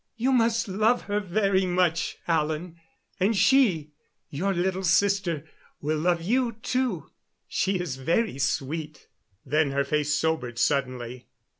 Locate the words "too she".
6.53-7.79